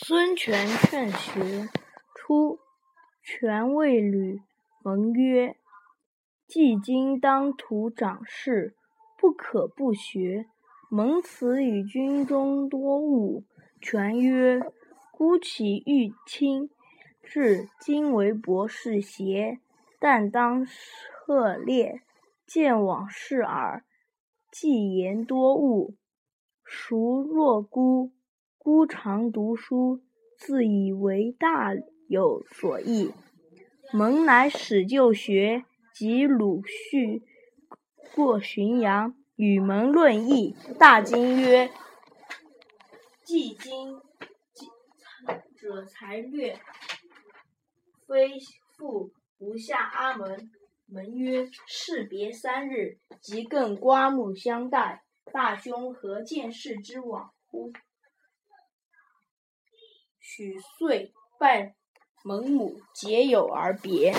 [0.00, 1.68] 孙权劝学。
[2.14, 2.60] 初，
[3.20, 4.40] 权谓吕
[4.84, 5.56] 蒙曰
[6.46, 8.76] ：“既今当涂长事，
[9.18, 10.46] 不可不学。”
[10.88, 13.42] 蒙辞与军中多务。
[13.80, 14.60] 权曰
[15.10, 16.70] ：“孤岂欲亲
[17.20, 19.58] 至今为博士邪？
[19.98, 22.02] 但当涉猎，
[22.46, 23.84] 见往事耳。
[24.52, 25.96] 既言多务，
[26.62, 28.12] 孰若孤？
[28.58, 30.02] 孤常读书，
[30.36, 31.72] 自以为大
[32.08, 33.12] 有所益。”
[33.94, 35.64] 蒙乃始就学，
[35.94, 37.24] 及鲁肃
[38.14, 41.70] 过浔阳，与蒙论议，大惊曰
[43.24, 43.98] ：“既今
[45.56, 46.58] 者才略，
[48.06, 48.38] 非
[48.76, 50.50] 复不下阿门。”
[50.84, 55.02] 蒙曰：“士别三日，即更刮目相待。
[55.32, 57.72] 大兄何见士之往乎？”
[60.30, 61.10] 许遂
[61.40, 61.74] 拜
[62.22, 64.12] 蒙母，结友而别。